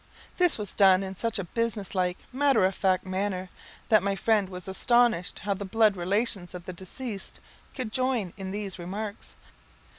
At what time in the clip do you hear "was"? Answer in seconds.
0.57-0.73, 4.49-4.67